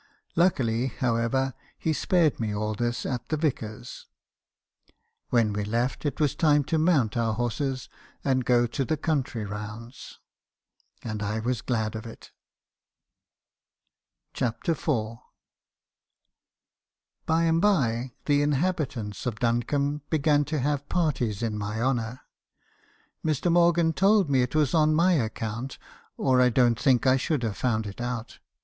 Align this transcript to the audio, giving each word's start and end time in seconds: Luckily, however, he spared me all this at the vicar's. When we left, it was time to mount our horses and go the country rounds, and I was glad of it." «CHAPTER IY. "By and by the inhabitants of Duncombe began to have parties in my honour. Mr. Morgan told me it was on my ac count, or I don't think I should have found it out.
Luckily, 0.35 0.87
however, 0.87 1.53
he 1.77 1.93
spared 1.93 2.39
me 2.39 2.55
all 2.55 2.73
this 2.73 3.05
at 3.05 3.29
the 3.29 3.37
vicar's. 3.37 4.07
When 5.29 5.53
we 5.53 5.63
left, 5.63 6.07
it 6.07 6.19
was 6.19 6.33
time 6.33 6.63
to 6.63 6.79
mount 6.79 7.15
our 7.15 7.35
horses 7.35 7.87
and 8.23 8.43
go 8.43 8.65
the 8.65 8.97
country 8.97 9.45
rounds, 9.45 10.17
and 11.03 11.21
I 11.21 11.37
was 11.37 11.61
glad 11.61 11.93
of 11.93 12.07
it." 12.07 12.31
«CHAPTER 14.33 14.73
IY. 14.73 15.19
"By 17.27 17.43
and 17.43 17.61
by 17.61 18.13
the 18.25 18.41
inhabitants 18.41 19.27
of 19.27 19.37
Duncombe 19.37 20.01
began 20.09 20.45
to 20.45 20.57
have 20.61 20.89
parties 20.89 21.43
in 21.43 21.59
my 21.59 21.79
honour. 21.79 22.21
Mr. 23.23 23.51
Morgan 23.51 23.93
told 23.93 24.31
me 24.31 24.41
it 24.41 24.55
was 24.55 24.73
on 24.73 24.95
my 24.95 25.21
ac 25.21 25.29
count, 25.35 25.77
or 26.17 26.41
I 26.41 26.49
don't 26.49 26.79
think 26.79 27.05
I 27.05 27.17
should 27.17 27.43
have 27.43 27.55
found 27.55 27.85
it 27.85 28.01
out. 28.01 28.39